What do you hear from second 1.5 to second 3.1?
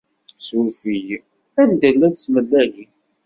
Anda i llant tmellalin?